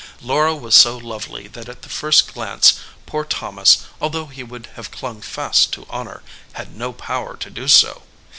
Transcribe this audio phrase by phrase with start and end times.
[0.19, 2.73] Laura was so lovely that at the first glance
[3.05, 7.67] poor Thomas, although he would have clung fast to honor, had no power to do
[7.67, 8.01] so.